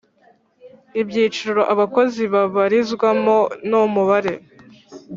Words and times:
ibyiciro 1.01 1.61
abakozi 1.73 2.23
babarizwamo 2.33 3.37
n’umubare 3.69 4.33